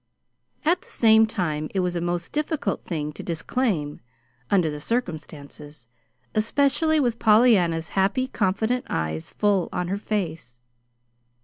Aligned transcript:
At 0.65 0.81
the 0.81 0.89
same 0.89 1.27
time 1.27 1.69
it 1.75 1.81
was 1.81 1.95
a 1.95 2.01
most 2.01 2.31
difficult 2.31 2.83
thing 2.83 3.13
to 3.13 3.21
disclaim 3.21 3.99
under 4.49 4.71
the 4.71 4.79
circumstances, 4.79 5.85
especially 6.33 6.99
with 6.99 7.19
Pollyanna's 7.19 7.89
happy, 7.89 8.27
confident 8.27 8.87
eyes 8.89 9.29
full 9.31 9.69
on 9.71 9.89
her 9.89 9.99
face. 9.99 10.57